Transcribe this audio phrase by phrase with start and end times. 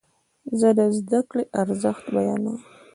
[0.59, 2.57] زه د زده کړې ارزښت بیانوم.